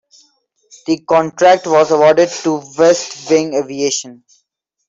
The 0.87 0.97
contract 1.01 1.67
was 1.67 1.91
awarded 1.91 2.27
to 2.29 2.63
West 2.75 3.29
Wing 3.29 3.53
Aviation. 3.53 4.23